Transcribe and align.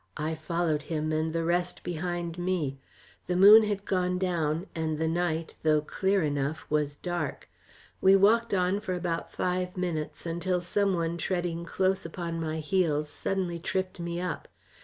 I 0.17 0.33
followed 0.33 0.81
him, 0.81 1.11
and 1.11 1.31
the 1.31 1.43
rest 1.43 1.83
behind 1.83 2.39
me. 2.39 2.79
The 3.27 3.35
moon 3.35 3.61
had 3.61 3.85
gone 3.85 4.17
down, 4.17 4.65
and 4.73 4.97
the 4.97 5.07
night, 5.07 5.59
though 5.61 5.81
clear 5.81 6.23
enough, 6.23 6.65
was 6.71 6.95
dark. 6.95 7.47
We 8.01 8.15
walked 8.15 8.51
on 8.51 8.79
for 8.79 8.95
about 8.95 9.31
five 9.31 9.77
minutes, 9.77 10.25
until 10.25 10.59
some 10.59 10.95
one 10.95 11.17
treading 11.19 11.65
close 11.65 12.03
upon 12.03 12.41
my 12.41 12.57
heels 12.61 13.09
suddenly 13.11 13.59
tripped 13.59 13.99
me 13.99 14.19
up. 14.19 14.47